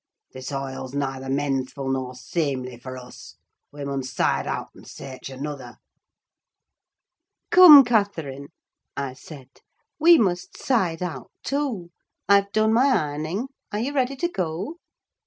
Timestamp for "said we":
9.13-10.17